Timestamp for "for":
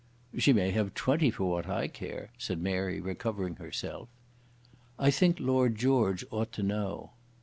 1.29-1.43